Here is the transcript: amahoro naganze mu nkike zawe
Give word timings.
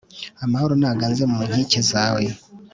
amahoro 0.43 0.73
naganze 0.81 1.23
mu 1.31 1.39
nkike 1.47 1.81
zawe 1.89 2.23